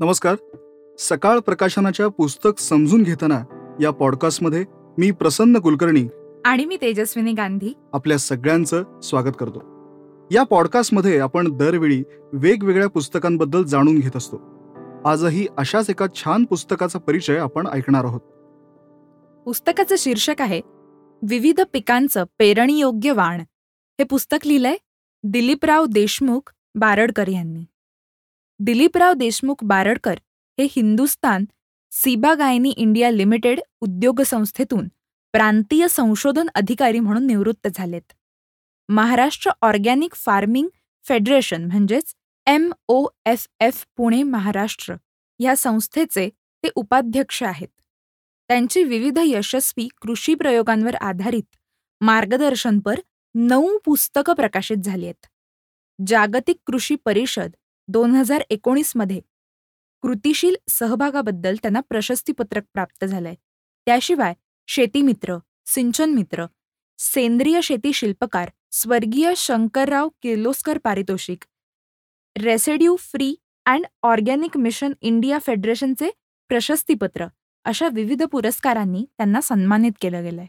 नमस्कार. 0.00 0.36
सकाळ 0.98 1.38
प्रकाशनाच्या 1.38 2.08
पुस्तक 2.08 2.60
समजून 2.60 3.02
घेताना 3.02 3.44
या 3.80 3.90
पॉडकास्टमध्ये 3.90 4.64
मी 4.98 5.10
प्रसन्न 5.10 5.58
कुलकर्णी 5.58 6.08
आणि 6.44 6.64
मी 6.64 6.76
तेजस्विनी 6.76 7.32
गांधी. 7.32 7.72
आपल्या 7.92 8.18
सगळ्यांचं 8.18 9.00
स्वागत 9.02 9.32
करतो. 9.38 9.58
या 10.30 10.42
पॉडकास्टमध्ये 10.42 11.18
आपण 11.18 11.56
दरवेळी 11.56 12.02
वेगवेगळ्या 12.32 12.88
पुस्तकांबद्दल 12.88 13.62
जाणून 13.62 13.98
घेत 13.98 14.16
असतो. 14.16 14.40
आजही 15.04 15.46
अशाच 15.58 15.90
एका 15.90 16.06
छान 16.14 16.44
पुस्तकाचा 16.44 16.98
परिचय 16.98 17.36
आपण 17.36 17.66
ऐकणार 17.66 18.04
आहोत. 18.04 18.20
पुस्तकाचं 19.44 19.94
शीर्षक 19.98 20.36
आहे 20.38 20.60
विविध 21.22 21.60
पिकांचं 21.72 22.24
पेरणीयोग्य 22.38 23.12
वाण. 23.12 23.40
हे 24.00 24.04
पुस्तक 24.04 24.46
लिहिलंय 24.46 24.76
दिलीपराव 25.22 25.86
देशमुख 25.86 26.52
बारडकर 26.74 27.28
यांनी. 27.28 27.64
दिलीपराव 28.60 29.12
देशमुख 29.12 29.62
बारडकर 29.64 30.18
हे 30.58 30.66
हिंदुस्तान 30.70 31.44
सीबा 31.92 32.34
गायनी 32.34 32.70
इंडिया 32.70 33.10
लिमिटेड 33.10 33.60
उद्योग 33.80 34.20
संस्थेतून 34.22 34.88
प्रांतीय 35.34 35.86
संशोधन 35.88 36.48
अधिकारी 36.54 37.00
म्हणून 37.00 37.26
निवृत्त 37.26 37.68
झालेत. 37.74 38.12
महाराष्ट्र 38.88 39.50
ऑर्गॅनिक 39.62 40.14
फार्मिंग 40.14 40.68
फेडरेशन 41.04 41.64
म्हणजेच 41.64 42.14
M 42.46 42.70
O 42.88 43.06
F 43.26 43.46
F 43.60 43.84
Pune 43.96 44.22
Maharashtra 44.22 44.94
ह्या 45.40 45.56
संस्थेचे 45.56 46.28
ते 46.64 46.68
उपाध्यक्ष 46.74 47.42
आहेत. 47.42 47.68
त्यांची 48.50 48.84
विविध 48.84 49.18
यशस्वी 49.24 49.88
कृषी 50.02 50.34
प्रयोगांवर 50.34 50.94
आधारित 50.94 51.56
मार्गदर्शनपर 52.00 53.00
नऊ 53.34 53.76
पुस्तकं 53.84 54.34
प्रकाशित 54.34 54.76
झाली 54.76 55.04
आहेत. 55.04 55.26
जागतिक 56.06 56.56
कृषी 56.66 56.94
परिषद 57.04 57.50
दोन 57.88 58.10
हजार 58.10 58.42
एकोणीसमध्ये 58.50 59.20
कृतिशील 60.02 60.54
सहभागाबद्दल 60.68 61.54
त्यांना 61.54 61.80
प्रशस्तीपत्रक 61.80 62.62
प्राप्त 62.74 63.04
झालंय. 63.04 63.34
त्याशिवाय 63.86 64.34
शेतीमित्र 64.68 65.36
सिंचन 65.66 66.10
मित्र 66.10 66.46
सेंद्रिय 66.98 67.60
शेती 67.62 67.92
शिल्पकार 67.92 68.50
स्वर्गीय 68.72 69.32
शंकरराव 69.36 70.08
किर्लोस्कर 70.22 70.78
पारितोषिक 70.78 71.44
residue 72.36 72.96
free 72.96 73.34
and 73.66 73.86
organic 74.02 74.56
mission 74.56 74.92
India 75.00 75.38
फेडरेशनचे 75.38 76.10
प्रशस्तीपत्र 76.48 77.26
अशा 77.64 77.88
विविध 77.88 78.22
पुरस्कारांनी 78.22 79.04
त्यांना 79.16 79.40
सन्मानित 79.40 79.92
केलं 80.00 80.22
गेलंय. 80.22 80.46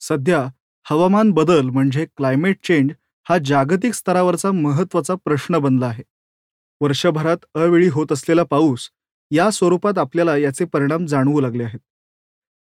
सध्या 0.00 0.46
हवामान 0.90 1.30
बदल 1.30 1.68
म्हणजे 1.70 2.06
क्लायमेट 2.16 2.64
चेंज 2.64 2.90
हा 3.28 3.38
जागतिक 3.44 3.94
स्तरावरचा 3.94 4.52
महत्त्वाचा 4.52 5.14
प्रश्न 5.14 5.58
बनला 5.58 5.86
आहे. 5.86 6.02
वर्षभरात 6.80 7.44
अवेळी 7.54 7.88
होत 7.88 8.12
असलेला 8.12 8.42
पाऊस 8.42 8.88
या 9.30 9.50
स्वरूपात 9.50 9.98
आपल्याला 9.98 10.36
याचे 10.36 10.64
परिणाम 10.64 11.06
जाणवू 11.06 11.40
लागले 11.40 11.64
आहेत. 11.64 11.78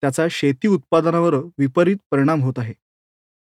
त्याचा 0.03 0.27
शेती 0.31 0.67
उत्पादनावर 0.67 1.35
विपरीत 1.57 1.97
परिणाम 2.11 2.41
होत 2.41 2.53
आहे. 2.57 2.73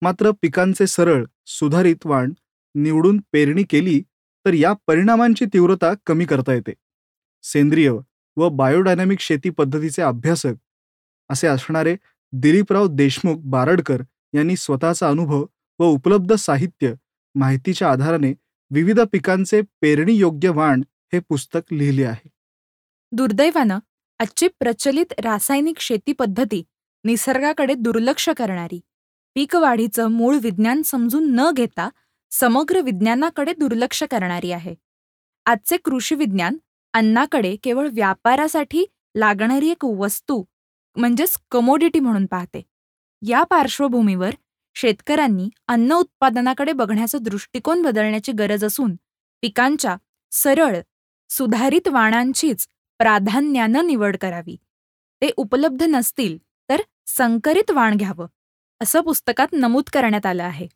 मात्र 0.02 0.30
पिकांचे 0.42 0.86
सरळ 0.86 1.24
सुधारित 1.46 2.06
वाण 2.06 2.32
निवडून 2.74 3.20
पेरणी 3.32 3.62
केली 3.62 4.00
तर 4.46 4.54
या 4.54 4.72
परिणामांची 4.86 5.44
तीव्रता 5.44 5.92
कमी 6.06 6.24
करता 6.24 6.52
येते. 6.52 6.72
सेंद्रिय 7.44 7.90
व 8.36 8.48
बायोडायनामिक 8.48 9.20
शेती 9.20 9.50
पद्धतीचे 9.50 10.02
अभ्यासक 10.02 10.54
असे 11.30 11.46
असणारे 11.46 11.96
दिलीपराव 12.32 12.86
देशमुख 12.86 13.40
बारडकर 13.44 14.02
यांनी 14.34 14.56
स्वतःचा 14.56 15.08
अनुभव 15.08 15.44
व 15.80 15.84
उपलब्ध 15.84 16.34
साहित्य 16.34 16.92
माहितीच्या 17.34 17.90
आधाराने 17.90 18.32
विविध 18.74 19.00
पिकांचे 19.00 19.60
पेरणी 19.80 20.12
योग्य 20.12 20.48
वाण 20.48 20.82
हे 21.12 21.18
पुस्तक 21.18 21.72
लिहिले 21.72 22.04
आहे. 22.04 22.28
दुर्दैवानं 23.12 23.78
आजची 24.18 24.48
प्रचलित 24.48 25.12
रासायनिक 25.18 25.80
शेती 25.80 26.12
पद्धती 26.12 26.62
निसर्गाकडे 27.04 27.74
दुर्लक्ष 27.74 28.28
करणारी. 28.28 28.80
पीक 29.34 29.56
वाढीचं 29.56 30.06
मूळ 30.06 30.36
विज्ञान 30.42 30.82
समजून 30.82 31.34
न 31.34 31.50
घेता 31.50 31.88
समग्र 32.30 32.80
विज्ञानाकडे 32.80 33.52
दुर्लक्ष 33.58 34.02
करणारी 34.02 34.52
आहे. 34.52 34.74
आजचे 35.46 35.76
कृषी 35.76 36.14
विज्ञान 36.14 36.56
अन्नाकडे 36.92 37.56
केवळ 37.56 37.88
व्यापारासाठी 37.92 38.84
लागणारी 39.14 39.70
एक 39.70 39.84
वस्तू 39.84 40.44
म्हणजेच 40.96 41.36
कमोडिटी 41.50 42.00
म्हणून 42.00 42.26
पाहते. 42.26 42.62
या 43.22 43.42
पार्श्वभूमीवर 43.42 44.34
शेतकऱ्यांनी 44.76 45.48
अन्न 45.68 45.92
उत्पादनाकडे 45.92 46.72
बघण्याचा 46.72 47.18
दृष्टिकोन 47.18 47.82
बदलण्याची 47.82 48.32
गरज 48.32 48.64
असून 48.64 48.94
पिकांच्या 49.42 49.96
सरळ 50.32 50.80
सुधारित 51.30 51.88
वाणांचीच 51.88 52.66
प्राधान्यानं 53.00 53.86
निवड 53.86 54.16
करावी. 54.16 54.56
ते 55.22 55.30
उपलब्ध 55.36 55.82
नसतील 55.82 56.36
तर 56.68 56.80
संकरित 57.06 57.70
वाण 57.70 57.96
घ्यावं 57.96 58.26
असं 58.80 59.00
पुस्तकात 59.00 59.52
नमूद 59.52 59.90
करण्यात 59.92 60.26
आलं 60.26 60.42
आहे. 60.42 60.66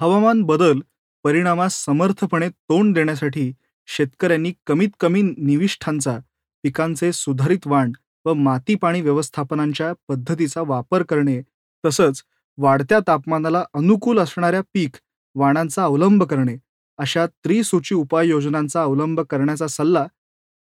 हवामान 0.00 0.42
बदल 0.42 0.80
परिणामास 1.24 1.84
समर्थपणे 1.84 2.48
तोंड 2.48 2.94
देण्यासाठी 2.94 3.52
शेतकऱ्यांनी 3.88 4.52
कमीत 4.66 4.88
कमी 5.00 5.22
निविष्ठांचा 5.22 6.18
पिकांचे 6.64 7.12
सुधारित 7.12 7.66
वाण 7.66 7.92
व 8.24 8.32
माती 8.34 8.74
पाणी 8.74 9.00
व्यवस्थापनांच्या 9.00 9.92
पद्धतीचा 10.08 10.62
वापर 10.66 11.02
करणे 11.02 11.40
तसंच 11.84 12.22
वाढत्या 12.58 12.98
तापमानाला 13.06 13.64
अनुकूल 13.74 14.18
असणाऱ्या 14.18 14.60
पीक 14.74 14.96
वाणांचा 15.36 15.84
अवलंब 15.84 16.22
करणे. 16.22 16.56
अशा 16.98 17.26
त्रिसूची 17.44 17.94
उपाययोजनांचा 17.94 18.82
अवलंब 18.82 19.20
करण्याचा 19.20 19.66
सल्ला 19.66 20.06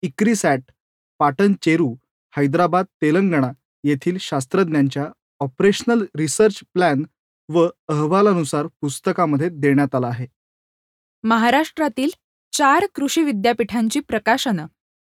इक्रिसॅट 0.03 0.61
पाटण 1.21 1.53
चेरू 1.63 1.95
हैदराबाद 2.35 2.87
तेलंगणा 3.03 3.51
येथील 3.85 4.17
शास्त्रज्ञांच्या 4.21 5.05
ऑपरेशनल 5.41 6.05
रिसर्च 6.17 6.61
प्लॅन 6.75 7.05
व 7.49 7.67
अहवालानुसार 7.89 8.67
पुस्तकामध्ये 8.81 9.49
देण्यात 9.53 9.95
आला 9.95 10.07
आहे. 10.07 10.27
महाराष्ट्रातील 11.25 12.11
चार 12.53 12.87
कृषी 12.95 13.23
विद्यापीठांची 13.23 14.01
प्रकाशनं 14.01 14.67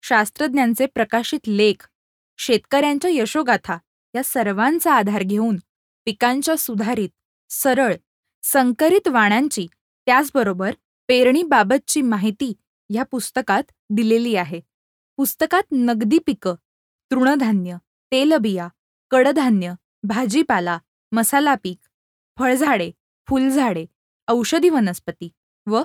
शास्त्रज्ञांचे 0.02 0.86
प्रकाशित 0.86 1.48
लेख 1.48 1.86
शेतकऱ्यांच्या 2.38 3.10
यशोगाथा 3.10 3.78
या 4.14 4.22
सर्वांचा 4.24 4.92
आधार 4.92 5.22
घेऊन 5.22 5.56
पिकांच्या 6.08 6.56
सुधारित 6.56 7.08
सरळ 7.50 7.94
संकरित 8.42 9.08
वाणांची 9.08 9.66
त्याचबरोबर 10.06 10.74
पेरणीबाबतची 11.08 12.02
माहिती 12.02 12.52
ह्या 12.90 13.02
पुस्तकात 13.02 13.62
दिलेली 13.90 14.34
आहे. 14.36 14.60
पुस्तकात 15.18 15.62
नगदी 15.72 16.18
पिकं 16.18 16.54
तृणधान्य 17.10 17.76
तेलबिया 18.12 18.68
कडधान्य 19.10 19.72
भाजीपाला 20.02 20.78
मसाला 21.12 21.54
पीक 21.54 21.78
फळझाडे 22.38 22.90
फुलझाडे 23.28 23.84
औषधी 24.28 24.68
वनस्पती 24.68 25.28
व 25.66 25.82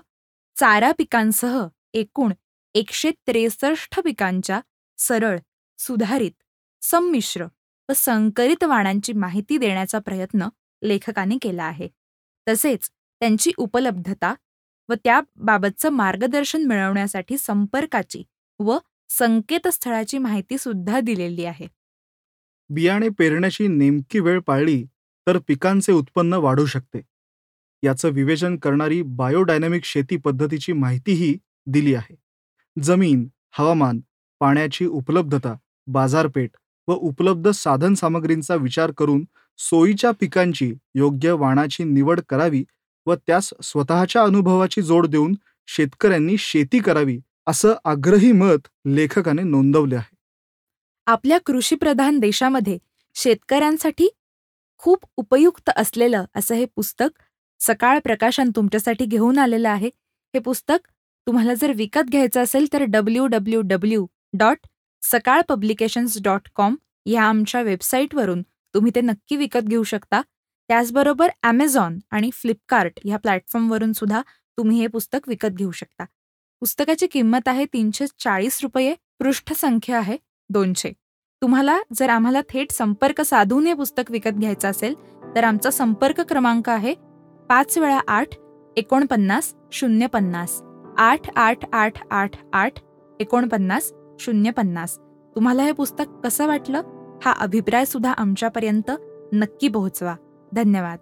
चारा 0.56 0.92
पिकांसह 0.98 1.66
एकूण 1.94 2.34
एकशे 2.74 3.12
त्रेसष्ट 3.28 4.00
पिकांच्या 4.00 4.62
सरळ 4.98 5.38
सुधारित 5.80 6.32
संमिश्र 6.82 7.46
व 7.90 7.94
संकरित 7.96 8.64
वाणांची 8.64 9.14
माहिती 9.14 9.58
देण्याचा 9.58 10.00
प्रयत्न 10.00 10.48
लेखकाने 10.82 11.38
केला 11.42 11.64
आहे. 11.64 11.88
तसेच 12.48 12.90
त्यांची 13.22 13.52
उपलब्धता 13.58 14.34
व 14.90 14.94
त्याबाबतचं 14.94 15.90
मार्गदर्शन 15.90 16.64
मिळवण्यासाठी 16.64 17.38
संपर्काची 17.38 18.24
व 18.60 18.78
संकेतस्थळाची 19.10 20.18
माहिती 20.18 20.58
सुद्धा 20.58 21.00
दिलेली 21.00 21.46
आहे. 21.46 21.68
बियाणे 22.70 23.10
पेरण्याची 23.10 23.68
नेमकी 23.68 24.20
वेळ 24.20 24.40
पाळली 24.40 24.84
तर 25.28 25.38
पिकांचे 25.38 25.92
उत्पन्न 25.92 26.34
वाढू 26.34 26.66
शकते. 26.66 27.02
याचं 27.84 28.10
विवेचन 28.10 28.58
करणारी 28.58 29.02
बायोडायनामिक 29.02 29.86
शेती 29.86 30.18
पद्धतीची 30.18 30.74
माहितीही 30.74 31.38
दिली 31.68 31.94
आहे. 31.96 32.16
जमीन 32.78 33.28
हवामान 33.52 34.00
पाण्याची 34.40 34.86
उपलब्धता 34.86 35.56
बाजारपेठ 35.88 36.50
व 36.88 36.94
उपलब्ध 36.94 37.50
साधनसामग्रींचा 37.50 38.56
विचार 38.56 38.92
करून 38.92 39.24
सोयीच्या 39.60 40.12
पिकांची 40.12 40.74
योग्य 40.96 41.32
वाणाची 41.32 41.84
निवड 41.84 42.20
करावी 42.30 42.64
व 43.08 43.16
त्यास 43.28 43.54
स्वतःच्या 43.64 44.22
अनुभवाची 44.24 44.82
जोड 44.82 45.08
देऊन 45.08 45.34
शेतकऱ्यांनी 45.68 46.36
शेती 46.40 46.80
करावी 46.80 47.20
असं 47.48 47.74
आग्रही 47.86 48.32
मत 48.32 48.68
लेखकाने 48.86 49.44
नोंदवले 49.44 49.96
आहे. 49.96 50.16
आपल्या 51.08 51.38
कृषीप्रधान 51.46 52.20
देशामध्ये 52.20 52.78
शेतकऱ्यांसाठी 53.16 54.08
खूप 54.82 55.06
उपयुक्त 55.18 55.70
असलेलं 55.76 56.26
असं 56.36 56.56
हे 56.56 56.66
पुस्तक 56.76 57.22
सकाळ 57.62 58.00
प्रकाशन 58.00 58.50
तुमच्यासाठी 58.56 59.06
घेऊन 59.06 59.38
आलेलं 59.40 59.70
आहे. 59.70 59.90
हे 60.34 60.40
पुस्तक 60.40 60.88
तुम्हाला 61.28 61.54
जर 61.54 61.72
विकत 61.76 62.10
घ्यायचं 62.12 62.44
असेल 62.44 62.66
तर 62.74 62.84
W 62.84 63.26
W 63.28 63.62
W 63.62 64.06
dot 64.34 64.58
Sakal 65.04 65.42
publications 65.50 66.22
dot 66.24 66.50
com 66.56 66.76
ह्या 67.06 67.24
आमच्या 67.24 67.62
वेबसाईटवरून 67.62 68.42
तुम्ही 68.74 68.92
ते 68.96 69.02
नक्की 69.02 69.36
विकत 69.36 69.68
घेऊ 69.68 69.84
शकता. 69.84 70.22
त्याचबरोबर 70.70 71.30
ॲमेझॉन 71.44 71.98
आणि 72.12 72.30
फ्लिपकार्ट 72.34 73.00
ह्या 73.06 73.18
प्लॅटफॉर्मवरून 73.18 73.94
सुद्धा 73.94 74.22
तुम्ही 74.58 74.80
हे 74.80 74.88
पुस्तक 74.88 75.28
विकत 75.28 75.48
घेऊ 75.48 75.72
शकता. 75.72 76.06
पुस्तकाची 76.62 77.08
किंमत 77.08 77.48
आहे 77.48 77.66
तीनशे 77.66 78.06
चाळीस 78.20 78.60
रुपये 78.64 78.94
पृष्ठसंख्या 79.20 79.98
आहे 79.98 80.18
दोनशे. 80.50 80.92
तुम्हाला 81.42 81.78
जर 81.94 82.10
आम्हाला 82.10 82.42
थेट 82.50 82.72
संपर्क 82.72 83.22
साधून 83.22 83.66
हे 83.68 83.74
पुस्तक 83.74 84.12
विकत 84.12 84.38
घ्यायचं 84.40 84.70
असेल 84.70 84.94
तर 85.36 85.44
आमचा 85.44 85.72
संपर्क 85.72 86.22
क्रमांक 86.22 86.70
आहे 86.70 86.94
पाच 87.50 87.78
वेळा 87.78 88.00
आठ 88.08 88.36
एकोणपन्नास 88.78 89.54
शून्य 89.72 90.08
पन्नास. 90.08 90.62
आठ 90.98 91.30
आठ 91.36 91.66
आठ 91.74 91.98
आठ 92.12 92.36
आठ 92.54 92.80
एकोणपन्नास 93.20 93.92
शून्य 94.24 94.52
पन्नास 94.52 94.98
तुम्हाला 95.36 95.64
हे 95.64 95.72
पुस्तक 95.72 96.04
कसं 96.24 96.48
वाटलं? 96.48 96.82
हा 97.26 97.32
अभिप्राय 97.32 97.86
सुद्धा 97.86 98.12
आमच्यापर्यंत 98.12 98.92
नक्की 99.34 99.68
पोहोचवा. 99.68 100.16
धन्यवाद. 100.54 100.98